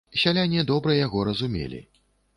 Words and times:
Сяляне 0.21 0.63
добра 0.71 0.95
яго 1.05 1.27
разумелі. 1.31 1.85